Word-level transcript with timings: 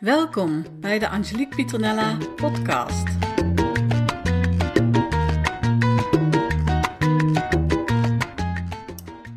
Welkom 0.00 0.80
bij 0.80 0.98
de 0.98 1.08
Angelique 1.08 1.56
Pieternella 1.56 2.18
podcast. 2.36 3.08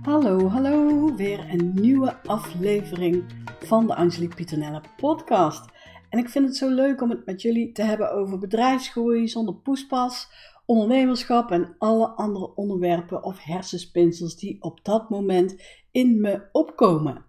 Hallo, 0.02 0.48
hallo, 0.48 1.16
weer 1.16 1.40
een 1.50 1.74
nieuwe 1.74 2.22
aflevering 2.22 3.26
van 3.60 3.88
de 3.88 3.96
Angelique 3.96 4.36
Pieternella 4.36 4.82
podcast. 4.98 5.70
En 6.10 6.20
ik 6.20 6.30
vind 6.30 6.46
het 6.46 6.56
zo 6.56 6.70
leuk 6.70 7.02
om 7.02 7.10
het 7.10 7.26
met 7.26 7.42
jullie 7.42 7.72
te 7.72 7.84
hebben 7.84 8.12
over 8.12 8.40
bedrijfsgroei 8.40 9.28
zonder 9.28 9.56
poespas, 9.56 10.28
ondernemerschap 10.66 11.52
en 11.52 11.76
alle 11.78 12.08
andere 12.08 12.56
onderwerpen 12.56 13.24
of 13.24 13.44
hersenspinsels 13.44 14.36
die 14.36 14.62
op 14.62 14.84
dat 14.84 15.10
moment 15.10 15.62
in 15.92 16.22
me 16.22 16.50
opkomen. 16.52 17.26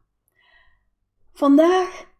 Vandaag 1.33 2.13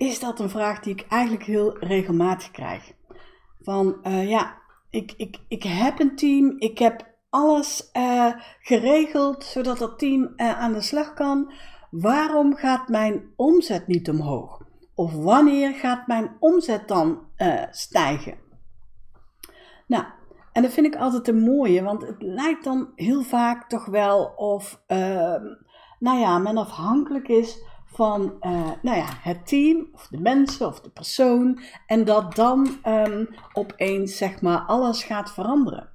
is 0.00 0.20
dat 0.20 0.40
een 0.40 0.50
vraag 0.50 0.80
die 0.80 0.92
ik 0.92 1.06
eigenlijk 1.08 1.44
heel 1.44 1.78
regelmatig 1.78 2.50
krijg. 2.50 2.92
Van 3.60 3.96
uh, 4.02 4.28
ja, 4.28 4.58
ik, 4.90 5.12
ik, 5.16 5.38
ik 5.48 5.62
heb 5.62 6.00
een 6.00 6.16
team, 6.16 6.54
ik 6.58 6.78
heb 6.78 7.08
alles 7.30 7.90
uh, 7.92 8.32
geregeld 8.60 9.44
zodat 9.44 9.78
dat 9.78 9.98
team 9.98 10.32
uh, 10.36 10.58
aan 10.58 10.72
de 10.72 10.80
slag 10.80 11.14
kan. 11.14 11.52
Waarom 11.90 12.54
gaat 12.54 12.88
mijn 12.88 13.32
omzet 13.36 13.86
niet 13.86 14.08
omhoog? 14.08 14.62
Of 14.94 15.14
wanneer 15.14 15.72
gaat 15.72 16.06
mijn 16.06 16.36
omzet 16.38 16.88
dan 16.88 17.18
stijgen? 17.70 18.38
Nou, 19.86 20.04
en 20.52 20.62
dat 20.62 20.72
vind 20.72 20.86
ik 20.86 20.96
altijd 20.96 21.28
een 21.28 21.40
mooie, 21.40 21.82
want 21.82 22.02
het 22.02 22.22
lijkt 22.22 22.64
dan 22.64 22.92
heel 22.94 23.22
vaak 23.22 23.68
toch 23.68 23.86
wel 23.86 24.24
of, 24.36 24.82
ehm, 24.86 25.44
nou 25.98 26.18
ja, 26.18 26.38
men 26.38 26.56
afhankelijk 26.56 27.28
is 27.28 27.64
van 27.92 28.22
uh, 28.40 28.70
nou 28.82 28.96
ja, 28.96 29.08
het 29.22 29.46
team, 29.46 29.88
of 29.92 30.06
de 30.06 30.20
mensen, 30.20 30.66
of 30.66 30.80
de 30.80 30.90
persoon. 30.90 31.60
En 31.86 32.04
dat 32.04 32.34
dan 32.34 32.68
um, 32.86 33.28
opeens 33.52 34.16
zeg 34.16 34.40
maar 34.40 34.58
alles 34.58 35.02
gaat 35.02 35.32
veranderen. 35.32 35.88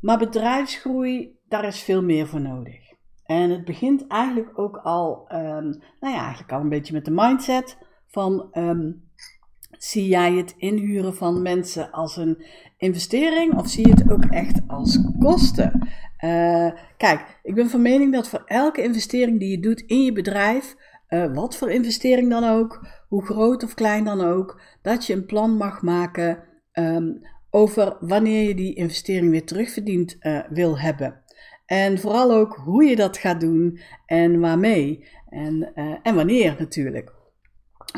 Maar 0.00 0.18
bedrijfsgroei, 0.18 1.38
daar 1.48 1.64
is 1.64 1.80
veel 1.80 2.02
meer 2.02 2.26
voor 2.26 2.40
nodig. 2.40 2.88
En 3.24 3.50
het 3.50 3.64
begint 3.64 4.06
eigenlijk 4.06 4.58
ook 4.58 4.76
al, 4.76 5.26
um, 5.32 5.82
nou 6.00 6.14
ja, 6.14 6.20
eigenlijk 6.20 6.52
al 6.52 6.60
een 6.60 6.68
beetje 6.68 6.92
met 6.92 7.04
de 7.04 7.10
mindset 7.10 7.78
van 8.06 8.48
um, 8.52 9.08
zie 9.70 10.08
jij 10.08 10.32
het 10.32 10.54
inhuren 10.56 11.14
van 11.14 11.42
mensen 11.42 11.90
als 11.90 12.16
een 12.16 12.44
investering 12.76 13.54
of 13.54 13.68
zie 13.68 13.86
je 13.86 13.92
het 13.92 14.10
ook 14.10 14.24
echt 14.24 14.60
als 14.66 14.98
kosten? 15.18 15.88
Uh, 16.24 16.70
kijk, 16.96 17.40
ik 17.42 17.54
ben 17.54 17.70
van 17.70 17.82
mening 17.82 18.12
dat 18.12 18.28
voor 18.28 18.42
elke 18.46 18.82
investering 18.82 19.38
die 19.38 19.50
je 19.50 19.60
doet 19.60 19.80
in 19.80 20.04
je 20.04 20.12
bedrijf, 20.12 20.76
uh, 21.08 21.34
wat 21.34 21.56
voor 21.56 21.70
investering 21.70 22.30
dan 22.30 22.44
ook, 22.44 22.86
hoe 23.08 23.24
groot 23.24 23.62
of 23.62 23.74
klein 23.74 24.04
dan 24.04 24.20
ook, 24.20 24.60
dat 24.82 25.06
je 25.06 25.14
een 25.14 25.26
plan 25.26 25.56
mag 25.56 25.82
maken 25.82 26.44
um, 26.72 27.20
over 27.50 27.96
wanneer 28.00 28.48
je 28.48 28.54
die 28.54 28.74
investering 28.74 29.30
weer 29.30 29.46
terugverdiend 29.46 30.16
uh, 30.20 30.40
wil 30.48 30.78
hebben. 30.78 31.22
En 31.66 31.98
vooral 31.98 32.32
ook 32.32 32.54
hoe 32.54 32.84
je 32.84 32.96
dat 32.96 33.16
gaat 33.16 33.40
doen 33.40 33.80
en 34.06 34.40
waarmee 34.40 35.08
en, 35.28 35.72
uh, 35.74 35.94
en 36.02 36.14
wanneer 36.14 36.56
natuurlijk. 36.58 37.12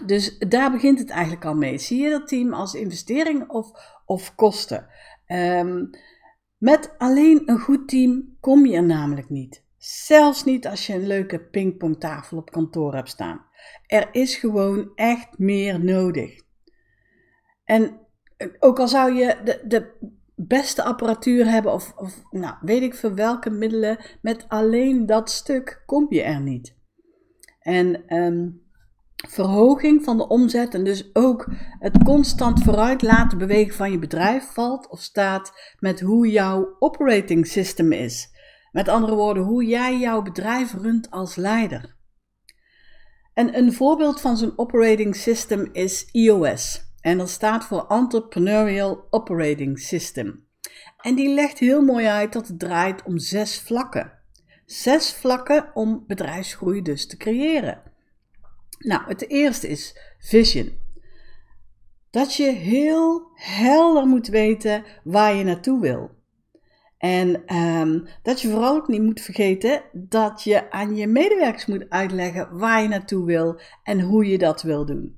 Dus 0.07 0.39
daar 0.39 0.71
begint 0.71 0.99
het 0.99 1.11
eigenlijk 1.11 1.45
al 1.45 1.55
mee. 1.55 1.79
Zie 1.79 2.03
je 2.03 2.11
dat 2.11 2.29
team 2.29 2.53
als 2.53 2.75
investering 2.75 3.49
of, 3.49 3.71
of 4.05 4.35
kosten? 4.35 4.87
Um, 5.27 5.91
met 6.57 6.95
alleen 6.99 7.43
een 7.45 7.59
goed 7.59 7.89
team 7.89 8.37
kom 8.41 8.67
je 8.67 8.77
er 8.77 8.85
namelijk 8.85 9.29
niet. 9.29 9.65
Zelfs 9.81 10.45
niet 10.45 10.67
als 10.67 10.87
je 10.87 10.95
een 10.95 11.07
leuke 11.07 11.41
pingpongtafel 11.41 12.37
op 12.37 12.51
kantoor 12.51 12.95
hebt 12.95 13.09
staan. 13.09 13.45
Er 13.87 14.09
is 14.13 14.37
gewoon 14.37 14.93
echt 14.95 15.39
meer 15.39 15.85
nodig. 15.85 16.41
En 17.65 18.01
eh, 18.37 18.49
ook 18.59 18.79
al 18.79 18.89
zou 18.89 19.13
je 19.13 19.37
de, 19.45 19.65
de 19.67 20.13
beste 20.35 20.83
apparatuur 20.83 21.51
hebben, 21.51 21.73
of, 21.73 21.93
of 21.97 22.23
nou, 22.31 22.55
weet 22.61 22.83
ik 22.83 22.95
veel 22.95 23.15
welke 23.15 23.51
middelen, 23.51 23.99
met 24.23 24.45
alleen 24.49 25.07
dat 25.07 25.31
stuk 25.31 25.83
kom 25.87 26.07
je 26.09 26.23
er 26.23 26.41
niet. 26.41 26.77
En 27.61 28.17
um, 28.17 28.63
verhoging 29.29 30.05
van 30.05 30.17
de 30.17 30.29
omzet 30.29 30.75
en 30.75 30.85
dus 30.85 31.11
ook 31.13 31.51
het 31.79 32.03
constant 32.05 32.63
vooruit 32.63 33.03
laten 33.03 33.39
bewegen 33.39 33.75
van 33.75 33.91
je 33.91 33.99
bedrijf 33.99 34.45
valt 34.45 34.89
of 34.89 35.01
staat 35.01 35.53
met 35.79 36.01
hoe 36.01 36.31
jouw 36.31 36.77
operating 36.79 37.47
system 37.47 37.93
is. 37.93 38.39
Met 38.73 38.89
andere 38.89 39.15
woorden, 39.15 39.43
hoe 39.43 39.65
jij 39.65 39.99
jouw 39.99 40.23
bedrijf 40.23 40.73
runt 40.73 41.11
als 41.11 41.37
leider. 41.37 41.97
En 43.35 43.57
een 43.59 43.73
voorbeeld 43.73 44.21
van 44.21 44.37
zo'n 44.37 44.59
operating 44.59 45.17
system 45.17 45.69
is 45.73 46.09
EOS. 46.13 46.89
En 47.01 47.19
dat 47.19 47.31
staat 47.31 47.65
voor 47.65 47.87
Entrepreneurial 47.87 49.07
Operating 49.11 49.79
System. 49.79 50.47
En 50.97 51.15
die 51.15 51.35
legt 51.35 51.59
heel 51.59 51.83
mooi 51.83 52.07
uit 52.07 52.33
dat 52.33 52.49
het 52.49 52.59
draait 52.59 53.03
om 53.03 53.19
zes 53.19 53.61
vlakken. 53.61 54.13
Zes 54.67 55.13
vlakken 55.13 55.71
om 55.75 56.05
bedrijfsgroei 56.07 56.83
dus 56.83 57.07
te 57.07 57.17
creëren. 57.17 57.83
Nou, 58.79 59.03
het 59.07 59.29
eerste 59.29 59.69
is 59.69 59.99
vision. 60.19 60.79
Dat 62.11 62.35
je 62.35 62.51
heel 62.51 63.31
helder 63.35 64.07
moet 64.07 64.27
weten 64.27 64.85
waar 65.05 65.35
je 65.35 65.45
naartoe 65.45 65.81
wil. 65.81 66.11
En 67.01 67.57
um, 67.57 68.07
dat 68.23 68.41
je 68.41 68.49
vooral 68.49 68.77
ook 68.77 68.89
niet 68.89 69.03
moet 69.03 69.21
vergeten 69.21 69.83
dat 69.93 70.43
je 70.43 70.71
aan 70.71 70.97
je 70.97 71.07
medewerkers 71.07 71.67
moet 71.67 71.91
uitleggen 71.91 72.59
waar 72.59 72.83
je 72.83 72.89
naartoe 72.89 73.25
wil 73.25 73.61
en 73.83 74.01
hoe 74.01 74.27
je 74.27 74.39
dat 74.39 74.63
wil 74.63 74.87
doen. 74.87 75.17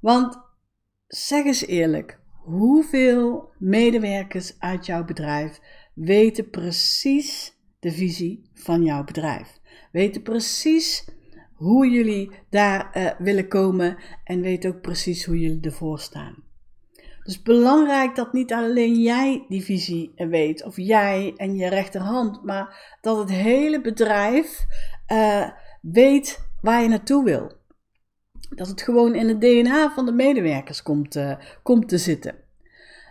Want 0.00 0.38
zeg 1.06 1.44
eens 1.44 1.66
eerlijk, 1.66 2.18
hoeveel 2.44 3.52
medewerkers 3.58 4.60
uit 4.60 4.86
jouw 4.86 5.04
bedrijf 5.04 5.60
weten 5.94 6.50
precies 6.50 7.58
de 7.78 7.92
visie 7.92 8.50
van 8.54 8.82
jouw 8.82 9.04
bedrijf? 9.04 9.60
Weten 9.92 10.22
precies 10.22 11.08
hoe 11.54 11.90
jullie 11.90 12.30
daar 12.50 12.96
uh, 12.96 13.10
willen 13.18 13.48
komen 13.48 13.96
en 14.24 14.40
weten 14.40 14.74
ook 14.74 14.80
precies 14.80 15.24
hoe 15.24 15.38
jullie 15.38 15.60
ervoor 15.60 15.98
staan. 15.98 16.51
Dus 17.24 17.42
belangrijk 17.42 18.14
dat 18.14 18.32
niet 18.32 18.52
alleen 18.52 18.94
jij 18.94 19.44
die 19.48 19.62
visie 19.64 20.12
weet, 20.16 20.64
of 20.64 20.76
jij 20.76 21.34
en 21.36 21.56
je 21.56 21.68
rechterhand, 21.68 22.42
maar 22.44 22.96
dat 23.00 23.18
het 23.18 23.30
hele 23.30 23.80
bedrijf 23.80 24.64
uh, 25.12 25.48
weet 25.80 26.50
waar 26.60 26.82
je 26.82 26.88
naartoe 26.88 27.24
wil. 27.24 27.52
Dat 28.50 28.68
het 28.68 28.82
gewoon 28.82 29.14
in 29.14 29.28
het 29.28 29.40
DNA 29.40 29.90
van 29.90 30.06
de 30.06 30.12
medewerkers 30.12 30.82
komt, 30.82 31.16
uh, 31.16 31.34
komt 31.62 31.88
te 31.88 31.98
zitten. 31.98 32.34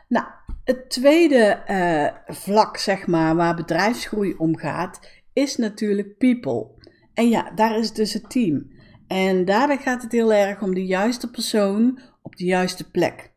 Nou, 0.07 0.25
het 0.63 0.89
tweede 0.89 1.63
uh, 1.67 2.35
vlak, 2.35 2.77
zeg 2.77 3.07
maar, 3.07 3.35
waar 3.35 3.55
bedrijfsgroei 3.55 4.35
om 4.37 4.57
gaat, 4.57 4.99
is 5.33 5.57
natuurlijk 5.57 6.17
people. 6.17 6.67
En 7.13 7.29
ja, 7.29 7.51
daar 7.55 7.77
is 7.77 7.93
dus 7.93 8.13
het 8.13 8.29
team. 8.29 8.71
En 9.07 9.45
daarbij 9.45 9.77
gaat 9.77 10.01
het 10.01 10.11
heel 10.11 10.33
erg 10.33 10.61
om 10.61 10.73
de 10.73 10.85
juiste 10.85 11.29
persoon 11.29 11.99
op 12.21 12.35
de 12.35 12.45
juiste 12.45 12.91
plek. 12.91 13.30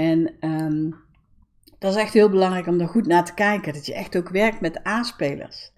En 0.00 0.34
um, 0.40 0.94
dat 1.78 1.94
is 1.94 2.00
echt 2.00 2.12
heel 2.12 2.30
belangrijk 2.30 2.66
om 2.66 2.78
daar 2.78 2.88
goed 2.88 3.06
naar 3.06 3.24
te 3.24 3.34
kijken. 3.34 3.72
Dat 3.72 3.86
je 3.86 3.94
echt 3.94 4.16
ook 4.16 4.28
werkt 4.28 4.60
met 4.60 4.86
A-spelers. 4.86 5.72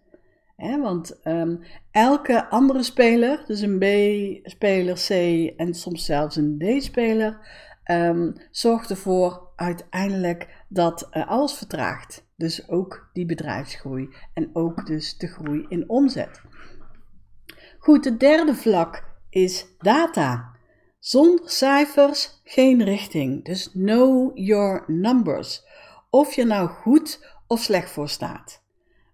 want 0.57 1.21
um, 1.25 1.61
elke 1.91 2.49
andere 2.51 2.83
speler, 2.83 3.45
dus 3.47 3.61
een 3.61 3.79
B-speler, 3.79 4.95
C 4.95 5.11
en 5.57 5.75
soms 5.75 6.05
zelfs 6.05 6.37
een 6.37 6.59
D-speler, 6.59 7.39
um, 7.91 8.33
zorgt 8.51 8.91
ervoor 8.91 9.53
uiteindelijk 9.57 10.65
dat 10.69 11.09
uh, 11.13 11.29
alles 11.29 11.53
vertraagt. 11.53 12.27
Dus 12.37 12.69
ook 12.69 13.11
die 13.13 13.27
bedrijfsgroei 13.27 14.09
en 14.35 14.51
ook 14.53 14.87
dus 14.87 15.19
de 15.19 15.27
groei 15.27 15.67
in 15.69 15.89
omzet. 15.89 16.41
Goed, 17.79 18.05
het 18.05 18.21
derde 18.21 18.55
vlak 18.55 19.05
is 19.31 19.67
data. 19.79 20.51
Zonder 21.03 21.51
cijfers 21.51 22.41
geen 22.45 22.85
richting. 22.85 23.45
Dus 23.45 23.71
know 23.73 24.31
your 24.35 24.85
numbers. 24.87 25.65
Of 26.11 26.33
je 26.35 26.45
nou 26.45 26.69
goed 26.69 27.27
of 27.47 27.61
slecht 27.61 27.91
voor 27.91 28.09
staat. 28.09 28.63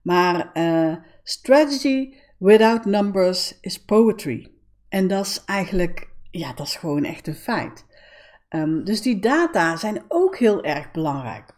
Maar 0.02 0.50
uh, 0.54 0.96
strategy 1.22 2.14
without 2.38 2.84
numbers 2.84 3.60
is 3.60 3.84
poetry. 3.84 4.52
En 4.88 5.06
dat 5.06 5.26
is 5.26 5.42
eigenlijk, 5.44 6.08
ja, 6.30 6.52
dat 6.52 6.66
is 6.66 6.76
gewoon 6.76 7.04
echt 7.04 7.26
een 7.26 7.34
feit. 7.34 7.86
Um, 8.48 8.84
dus 8.84 9.02
die 9.02 9.18
data 9.18 9.76
zijn 9.76 10.04
ook 10.08 10.36
heel 10.36 10.62
erg 10.62 10.90
belangrijk. 10.90 11.54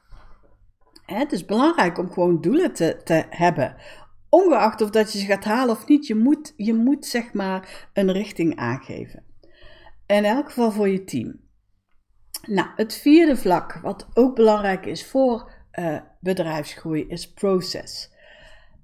Het 1.07 1.33
is 1.33 1.45
belangrijk 1.45 1.99
om 1.99 2.11
gewoon 2.11 2.41
doelen 2.41 2.73
te, 2.73 3.01
te 3.05 3.25
hebben. 3.31 3.77
Ongeacht 4.29 4.81
of 4.81 4.91
dat 4.91 5.13
je 5.13 5.19
ze 5.19 5.27
gaat 5.27 5.45
halen 5.45 5.75
of 5.75 5.87
niet, 5.87 6.07
je 6.07 6.15
moet, 6.15 6.55
je 6.57 6.75
moet 6.75 7.07
zeg 7.07 7.33
maar 7.33 7.89
een 7.93 8.13
richting 8.13 8.57
aangeven. 8.57 9.29
In 10.11 10.25
elk 10.25 10.47
geval 10.47 10.71
voor 10.71 10.89
je 10.89 11.05
team. 11.05 11.41
Nou, 12.47 12.69
het 12.77 12.95
vierde 12.95 13.37
vlak, 13.37 13.79
wat 13.83 14.09
ook 14.15 14.35
belangrijk 14.35 14.87
is 14.87 15.07
voor 15.07 15.53
uh, 15.79 16.01
bedrijfsgroei, 16.21 17.07
is 17.09 17.33
proces. 17.33 18.13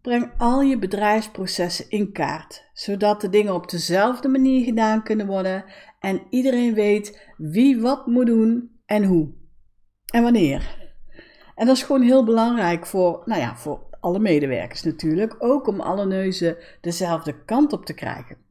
Breng 0.03 0.33
al 0.39 0.63
je 0.63 0.79
bedrijfsprocessen 0.79 1.91
in 1.91 2.13
kaart, 2.13 2.71
zodat 2.73 3.21
de 3.21 3.29
dingen 3.29 3.55
op 3.55 3.71
dezelfde 3.71 4.29
manier 4.29 4.65
gedaan 4.65 5.03
kunnen 5.03 5.27
worden 5.27 5.65
en 6.01 6.23
iedereen 6.31 6.75
weet 6.75 7.33
wie 7.37 7.81
wat 7.81 8.07
moet 8.07 8.27
doen 8.27 8.81
en 8.85 9.05
hoe 9.05 9.35
en 10.13 10.23
wanneer. 10.23 10.77
En 11.55 11.67
dat 11.67 11.77
is 11.77 11.83
gewoon 11.83 12.03
heel 12.03 12.25
belangrijk 12.25 12.87
voor, 12.87 13.23
nou 13.25 13.41
ja, 13.41 13.57
voor 13.57 13.89
alle 14.01 14.19
medewerkers 14.19 14.83
natuurlijk, 14.83 15.35
ook 15.39 15.67
om 15.67 15.81
alle 15.81 16.07
neuzen 16.07 16.57
dezelfde 16.81 17.45
kant 17.45 17.73
op 17.73 17.85
te 17.85 17.95
krijgen. 17.95 18.46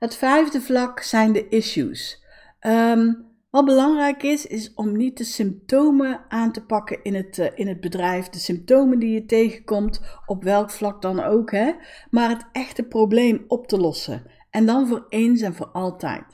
Het 0.00 0.16
vijfde 0.16 0.60
vlak 0.60 1.00
zijn 1.00 1.32
de 1.32 1.48
issues. 1.48 2.24
Ehm, 2.60 3.12
wat 3.50 3.64
belangrijk 3.64 4.22
is, 4.22 4.46
is 4.46 4.74
om 4.74 4.96
niet 4.96 5.18
de 5.18 5.24
symptomen 5.24 6.24
aan 6.28 6.52
te 6.52 6.64
pakken 6.64 7.02
in 7.02 7.14
het, 7.14 7.38
eh, 7.38 7.46
in 7.54 7.68
het 7.68 7.80
bedrijf. 7.80 8.28
De 8.28 8.38
symptomen 8.38 8.98
die 8.98 9.12
je 9.12 9.24
tegenkomt, 9.24 10.00
op 10.26 10.42
welk 10.44 10.70
vlak 10.70 11.02
dan 11.02 11.20
ook, 11.20 11.50
hè? 11.50 11.72
maar 12.10 12.28
het 12.28 12.46
echte 12.52 12.82
probleem 12.82 13.44
op 13.48 13.66
te 13.66 13.78
lossen. 13.78 14.22
En 14.50 14.66
dan 14.66 14.86
voor 14.86 15.06
eens 15.08 15.40
en 15.40 15.54
voor 15.54 15.68
altijd. 15.68 16.24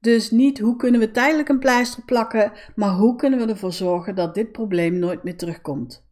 Dus 0.00 0.30
niet 0.30 0.58
hoe 0.58 0.76
kunnen 0.76 1.00
we 1.00 1.10
tijdelijk 1.10 1.48
een 1.48 1.58
pleister 1.58 2.04
plakken, 2.04 2.52
maar 2.74 2.92
hoe 2.92 3.16
kunnen 3.16 3.38
we 3.38 3.46
ervoor 3.46 3.72
zorgen 3.72 4.14
dat 4.14 4.34
dit 4.34 4.52
probleem 4.52 4.98
nooit 4.98 5.22
meer 5.22 5.36
terugkomt. 5.36 6.09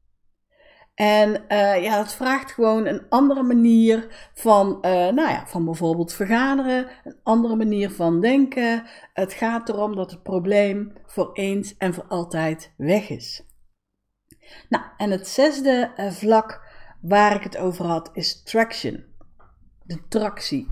En 0.99 1.45
uh, 1.49 1.83
ja, 1.83 1.97
dat 1.97 2.15
vraagt 2.15 2.53
gewoon 2.53 2.87
een 2.87 3.09
andere 3.09 3.43
manier 3.43 4.07
van, 4.35 4.69
uh, 4.69 4.91
nou 4.91 5.29
ja, 5.29 5.47
van 5.47 5.65
bijvoorbeeld 5.65 6.13
vergaderen, 6.13 6.89
een 7.05 7.17
andere 7.23 7.57
manier 7.57 7.91
van 7.91 8.21
denken. 8.21 8.83
Het 9.13 9.33
gaat 9.33 9.69
erom 9.69 9.97
dat 9.97 10.11
het 10.11 10.23
probleem 10.23 10.93
voor 11.07 11.31
eens 11.33 11.77
en 11.77 11.95
voor 11.95 12.05
altijd 12.05 12.73
weg 12.77 13.09
is. 13.09 13.45
Nou, 14.69 14.85
en 14.97 15.11
het 15.11 15.29
zesde 15.29 15.91
uh, 15.97 16.11
vlak 16.11 16.61
waar 17.01 17.35
ik 17.35 17.43
het 17.43 17.57
over 17.57 17.85
had 17.85 18.11
is 18.13 18.43
traction, 18.43 19.05
de 19.83 20.09
tractie. 20.09 20.69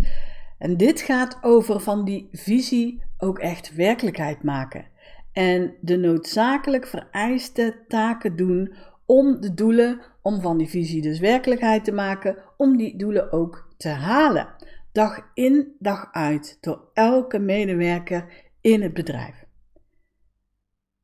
En 0.58 0.76
dit 0.76 1.00
gaat 1.00 1.38
over 1.40 1.80
van 1.80 2.04
die 2.04 2.28
visie 2.32 3.02
ook 3.18 3.38
echt 3.38 3.74
werkelijkheid 3.74 4.42
maken. 4.42 4.86
En 5.32 5.74
de 5.80 5.96
noodzakelijk 5.96 6.86
vereiste 6.86 7.84
taken 7.88 8.36
doen 8.36 8.74
om 9.06 9.40
de 9.40 9.54
doelen, 9.54 10.00
om 10.26 10.40
van 10.40 10.58
die 10.58 10.68
visie 10.68 11.02
dus 11.02 11.18
werkelijkheid 11.18 11.84
te 11.84 11.92
maken, 11.92 12.36
om 12.56 12.76
die 12.76 12.96
doelen 12.96 13.32
ook 13.32 13.68
te 13.76 13.88
halen. 13.88 14.48
Dag 14.92 15.30
in, 15.34 15.74
dag 15.78 16.08
uit, 16.12 16.58
door 16.60 16.90
elke 16.92 17.38
medewerker 17.38 18.24
in 18.60 18.82
het 18.82 18.94
bedrijf. 18.94 19.44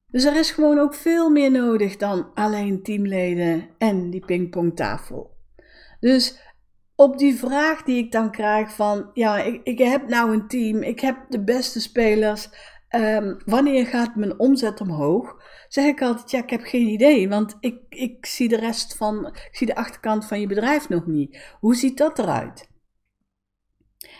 Dus 0.07 0.25
er 0.25 0.37
is 0.37 0.51
gewoon 0.51 0.79
ook 0.79 0.95
veel 0.95 1.31
meer 1.31 1.51
nodig 1.51 1.97
dan 1.97 2.35
alleen 2.35 2.83
teamleden 2.83 3.69
en 3.79 4.11
die 4.11 4.25
pingpongtafel. 4.25 5.37
Dus 6.01 6.41
op 6.95 7.19
die 7.19 7.35
vraag 7.35 7.83
die 7.83 8.05
ik 8.05 8.13
dan 8.13 8.31
krijg 8.31 8.75
van, 8.75 9.11
ja, 9.15 9.39
ik, 9.43 9.61
ik 9.65 9.79
heb 9.79 10.09
nou 10.09 10.33
een 10.33 10.49
team, 10.49 10.83
ik 10.83 11.01
heb 11.01 11.17
de 11.29 11.45
beste 11.45 11.81
spelers, 11.81 12.49
um, 12.95 13.37
wanneer 13.45 13.87
gaat 13.87 14.17
mijn 14.17 14.39
omzet 14.39 14.81
omhoog? 14.81 15.37
Zeg 15.69 15.87
ik 15.87 16.03
altijd, 16.03 16.31
ja, 16.31 16.43
ik 16.43 16.51
heb 16.51 16.63
geen 16.63 16.87
idee, 16.87 17.29
want 17.29 17.57
ik, 17.61 17.81
ik 17.89 18.27
zie 18.27 18.49
de 18.49 18.57
rest 18.57 18.97
van, 18.97 19.27
ik 19.27 19.49
zie 19.53 19.67
de 19.67 19.75
achterkant 19.75 20.27
van 20.27 20.41
je 20.41 20.47
bedrijf 20.47 20.89
nog 20.89 21.07
niet. 21.07 21.55
Hoe 21.61 21.75
ziet 21.75 21.99
dat 21.99 22.19
eruit? 22.19 22.71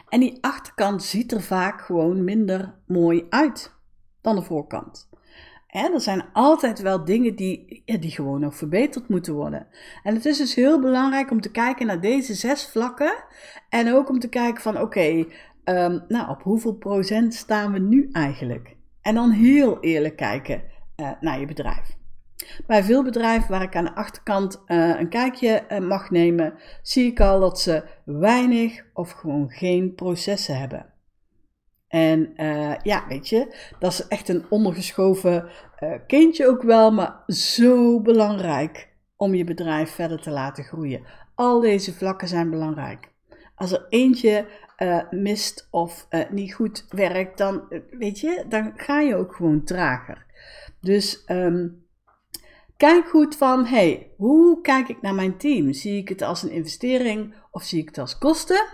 En 0.09 0.21
die 0.21 0.39
achterkant 0.41 1.03
ziet 1.03 1.33
er 1.33 1.43
vaak 1.43 1.81
gewoon 1.81 2.25
minder 2.25 2.75
mooi 2.87 3.27
uit 3.29 3.75
dan 4.21 4.37
de 4.37 4.43
voorkant. 4.43 5.09
er 5.67 6.01
zijn 6.01 6.25
altijd 6.33 6.81
wel 6.81 7.05
dingen 7.05 7.37
die, 7.37 7.83
die 7.85 8.11
gewoon 8.11 8.41
nog 8.41 8.57
verbeterd 8.57 9.09
moeten 9.09 9.35
worden. 9.35 9.67
En 10.03 10.15
het 10.15 10.25
is 10.25 10.39
dus 10.39 10.55
heel 10.55 10.81
belangrijk 10.81 11.31
om 11.31 11.41
te 11.41 11.51
kijken 11.51 11.87
naar 11.87 12.01
deze 12.01 12.35
zes 12.35 12.67
vlakken. 12.67 13.25
En 13.69 13.93
ook 13.95 14.09
om 14.09 14.19
te 14.19 14.29
kijken 14.29 14.63
van 14.63 14.81
oké, 14.81 15.27
Ehm, 15.65 15.99
nou, 16.09 16.31
op 16.31 16.43
hoeveel 16.43 16.75
procent 16.75 17.35
staan 17.35 17.73
we 17.73 17.79
nu 17.79 18.09
eigenlijk? 18.13 18.77
En 19.01 19.15
dan 19.15 19.31
heel 19.31 19.81
eerlijk 19.81 20.17
kijken 20.17 20.63
uh, 20.97 21.11
naar 21.21 21.41
je 21.41 21.47
bedrijf. 21.47 21.97
Bij 22.67 22.85
veel 22.85 23.03
bedrijven 23.03 23.51
waar 23.51 23.63
ik 23.63 23.77
aan 23.77 23.85
de 23.85 23.95
achterkant 23.95 24.63
uh, 24.67 25.01
een 25.01 25.09
kijkje 25.09 25.65
uh, 25.69 25.79
mag 25.79 26.11
nemen, 26.11 26.55
zie 26.83 27.11
ik 27.11 27.21
al 27.21 27.41
dat 27.41 27.61
ze 27.61 27.85
weinig 28.05 28.85
of 28.93 29.11
gewoon 29.11 29.51
geen 29.51 29.95
processen 29.95 30.59
hebben. 30.59 30.87
En 31.89 32.33
ja, 32.83 33.05
weet 33.09 33.29
je, 33.29 33.57
dat 33.79 33.93
is 33.93 34.07
echt 34.07 34.29
een 34.29 34.45
ondergeschoven 34.49 35.49
kindje 36.07 36.49
ook 36.49 36.63
wel, 36.63 36.93
maar 36.93 37.23
zo 37.27 38.01
belangrijk 38.01 38.89
om 39.17 39.35
je 39.35 39.45
bedrijf 39.45 39.91
verder 39.91 40.21
te 40.21 40.31
laten 40.31 40.65
groeien. 40.65 41.03
Al 41.35 41.61
deze 41.61 41.95
vlakken 41.95 42.29
zijn 42.29 42.51
belangrijk. 42.51 43.09
Als 43.55 43.73
er 43.73 43.87
eentje 43.89 44.47
uh, 44.83 45.03
mist 45.11 45.69
of 45.71 46.07
uh, 46.11 46.21
niet 46.31 46.55
goed 46.55 46.85
werkt, 46.89 47.39
dan 47.39 47.71
eh, 47.71 47.81
weet 47.91 48.21
je, 48.21 48.45
dan 48.49 48.73
ga 48.77 49.01
je 49.01 49.17
ook 49.17 49.35
gewoon 49.35 49.65
trager. 49.65 50.27
Dus 50.81 51.25
um, 51.27 51.87
kijk 52.77 53.09
goed 53.09 53.37
van, 53.37 53.67
hey, 53.67 54.13
hoe 54.17 54.61
kijk 54.61 54.89
ik 54.89 55.03
naar 55.03 55.15
mijn 55.15 55.37
team? 55.37 55.73
Zie 55.73 55.97
ik 55.97 56.09
het 56.09 56.23
als 56.23 56.43
een 56.43 56.51
investering 56.51 57.35
of 57.51 57.63
zie 57.63 57.81
ik 57.81 57.89
het 57.89 57.99
als 57.99 58.19
kosten? 58.19 58.67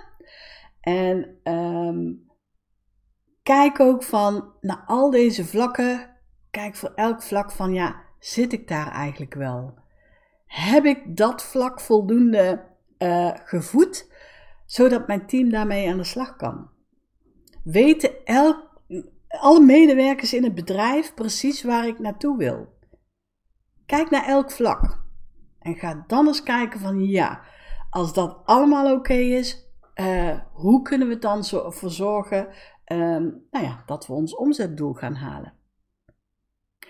En 0.80 1.40
um, 1.44 2.26
kijk 3.42 3.80
ook 3.80 4.02
van, 4.02 4.52
naar 4.60 4.82
al 4.86 5.10
deze 5.10 5.44
vlakken, 5.44 6.16
kijk 6.50 6.76
voor 6.76 6.92
elk 6.94 7.22
vlak 7.22 7.52
van, 7.52 7.72
ja, 7.72 8.02
zit 8.18 8.52
ik 8.52 8.68
daar 8.68 8.92
eigenlijk 8.92 9.34
wel? 9.34 9.74
Heb 10.46 10.84
ik 10.84 11.16
dat 11.16 11.44
vlak 11.44 11.80
voldoende 11.80 12.66
gevoed? 13.44 14.06
Zodat 14.68 15.06
mijn 15.06 15.26
team 15.26 15.50
daarmee 15.50 15.90
aan 15.90 15.96
de 15.96 16.04
slag 16.04 16.36
kan. 16.36 16.70
Weten 17.64 18.24
elk, 18.24 18.82
alle 19.28 19.60
medewerkers 19.60 20.34
in 20.34 20.44
het 20.44 20.54
bedrijf 20.54 21.14
precies 21.14 21.62
waar 21.62 21.86
ik 21.86 21.98
naartoe 21.98 22.36
wil. 22.36 22.76
Kijk 23.86 24.10
naar 24.10 24.26
elk 24.26 24.50
vlak 24.50 25.04
en 25.58 25.74
ga 25.74 26.04
dan 26.06 26.26
eens 26.26 26.42
kijken 26.42 26.80
van 26.80 27.04
ja, 27.04 27.40
als 27.90 28.12
dat 28.14 28.40
allemaal 28.44 28.94
oké 28.94 29.14
is, 29.14 29.66
uh, 29.94 30.38
hoe 30.52 30.82
kunnen 30.82 31.08
we 31.08 31.18
dan 31.18 31.44
zo 31.44 31.64
ervoor 31.64 31.90
zorgen 31.90 32.48
um, 32.92 33.46
nou 33.50 33.64
ja, 33.64 33.82
dat 33.86 34.06
we 34.06 34.12
ons 34.12 34.36
omzetdoel 34.36 34.92
gaan 34.92 35.14
halen. 35.14 35.52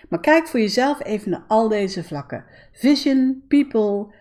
Maar 0.09 0.19
kijk 0.19 0.47
voor 0.47 0.59
jezelf 0.59 1.03
even 1.03 1.29
naar 1.31 1.45
al 1.47 1.67
deze 1.67 2.03
vlakken: 2.03 2.45
vision, 2.71 3.43
people, 3.47 4.13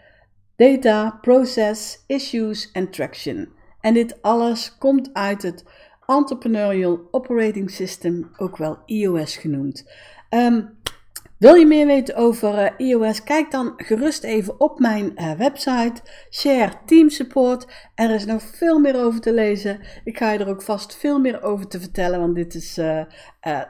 data, 0.58 1.19
process, 1.20 2.05
issues 2.06 2.70
en 2.72 2.90
traction. 2.90 3.49
En 3.81 3.94
dit 3.94 4.22
alles 4.22 4.76
komt 4.78 5.10
uit 5.12 5.43
het 5.43 5.64
Entrepreneurial 6.06 7.08
Operating 7.10 7.70
System, 7.70 8.31
ook 8.37 8.56
wel 8.56 8.78
iOS 8.87 9.37
genoemd. 9.37 9.91
Um, 10.31 10.79
wil 11.39 11.55
je 11.55 11.67
meer 11.67 11.87
weten 11.87 12.17
over 12.17 12.73
uh, 12.79 12.89
iOS? 12.89 13.23
Kijk 13.23 13.51
dan 13.51 13.73
gerust 13.77 14.25
even 14.25 14.61
op 14.61 14.79
mijn 14.79 15.13
uh, 15.17 15.33
website, 15.33 16.03
Share 16.31 16.73
Team 16.87 17.11
Support. 17.11 17.67
Er 17.95 18.11
is 18.11 18.25
nog 18.25 18.43
veel 18.43 18.79
meer 18.79 19.05
over 19.05 19.21
te 19.21 19.33
lezen. 19.33 19.81
Ik 20.05 20.19
ga 20.19 20.31
je 20.31 20.39
er 20.39 20.49
ook 20.49 20.63
vast 20.63 20.97
veel 20.97 21.19
meer 21.19 21.43
over 21.43 21.69
te 21.69 21.81
vertellen, 21.81 22.21
want 22.21 22.35
dit 22.35 22.55
is 22.55 22.79
uh, 22.79 23.03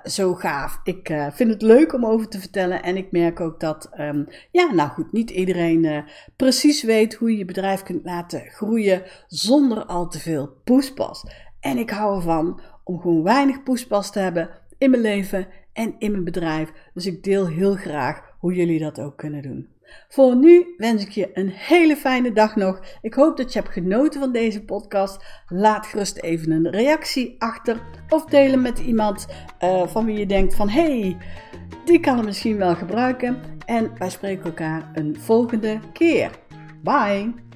zo 0.04 0.34
gaaf. 0.34 0.80
Ik 0.84 1.14
vind 1.32 1.50
het 1.50 1.62
leuk 1.62 1.92
om 1.92 2.06
over 2.06 2.28
te 2.28 2.40
vertellen 2.40 2.82
en 2.82 2.96
ik 2.96 3.12
merk 3.12 3.40
ook 3.40 3.60
dat, 3.60 3.90
um, 4.00 4.26
ja, 4.50 4.72
nou 4.72 4.88
goed, 4.88 5.12
niet 5.12 5.30
iedereen 5.30 6.04
precies 6.36 6.82
weet 6.82 7.14
hoe 7.14 7.30
je 7.30 7.38
je 7.38 7.44
bedrijf 7.44 7.82
kunt 7.82 8.04
laten 8.04 8.40
groeien 8.48 9.02
zonder 9.26 9.84
al 9.84 10.08
te 10.08 10.18
veel 10.18 10.48
poespas. 10.64 11.24
En 11.60 11.78
ik 11.78 11.90
hou 11.90 12.16
ervan 12.16 12.60
om 12.84 13.00
gewoon 13.00 13.22
weinig 13.22 13.62
poespas 13.62 14.12
te 14.12 14.18
hebben 14.18 14.50
in 14.78 14.90
mijn 14.90 15.02
leven 15.02 15.46
en 15.78 15.94
in 15.98 16.10
mijn 16.10 16.24
bedrijf. 16.24 16.72
Dus 16.94 17.06
ik 17.06 17.22
deel 17.22 17.46
heel 17.46 17.74
graag 17.74 18.20
hoe 18.38 18.54
jullie 18.54 18.78
dat 18.78 19.00
ook 19.00 19.16
kunnen 19.16 19.42
doen. 19.42 19.68
Voor 20.08 20.36
nu 20.36 20.74
wens 20.76 21.02
ik 21.02 21.10
je 21.10 21.30
een 21.32 21.48
hele 21.48 21.96
fijne 21.96 22.32
dag 22.32 22.56
nog. 22.56 22.80
Ik 23.02 23.14
hoop 23.14 23.36
dat 23.36 23.52
je 23.52 23.58
hebt 23.58 23.72
genoten 23.72 24.20
van 24.20 24.32
deze 24.32 24.64
podcast. 24.64 25.24
Laat 25.48 25.86
gerust 25.86 26.16
even 26.16 26.50
een 26.50 26.70
reactie 26.70 27.34
achter 27.38 27.80
of 28.08 28.24
delen 28.24 28.62
met 28.62 28.78
iemand 28.78 29.26
uh, 29.64 29.86
van 29.86 30.04
wie 30.04 30.18
je 30.18 30.26
denkt 30.26 30.54
van 30.54 30.68
hey, 30.68 31.16
die 31.84 32.00
kan 32.00 32.16
het 32.16 32.26
misschien 32.26 32.56
wel 32.56 32.74
gebruiken. 32.74 33.38
En 33.66 33.90
wij 33.98 34.10
spreken 34.10 34.44
elkaar 34.44 34.90
een 34.94 35.16
volgende 35.18 35.78
keer. 35.92 36.30
Bye! 36.82 37.47